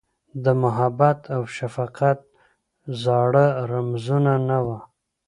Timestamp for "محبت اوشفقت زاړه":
0.63-3.45